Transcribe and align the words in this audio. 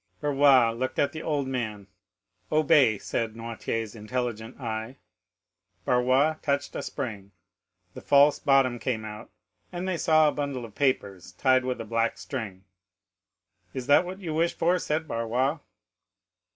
Barrois 0.19 0.71
looked 0.71 0.97
at 0.97 1.11
the 1.11 1.21
old 1.21 1.47
man. 1.47 1.85
"Obey," 2.51 2.97
said 2.97 3.35
Noirtier's 3.35 3.93
intelligent 3.93 4.59
eye. 4.59 4.97
Barrois 5.85 6.37
touched 6.41 6.75
a 6.75 6.81
spring, 6.81 7.33
the 7.93 8.01
false 8.01 8.39
bottom 8.39 8.79
came 8.79 9.05
out, 9.05 9.29
and 9.71 9.87
they 9.87 9.97
saw 9.97 10.27
a 10.27 10.31
bundle 10.31 10.65
of 10.65 10.73
papers 10.73 11.33
tied 11.33 11.63
with 11.65 11.79
a 11.79 11.85
black 11.85 12.17
string. 12.17 12.63
"Is 13.75 13.85
that 13.85 14.03
what 14.03 14.17
you 14.17 14.33
wish 14.33 14.55
for?" 14.55 14.79
said 14.79 15.07
Barrois. 15.07 15.59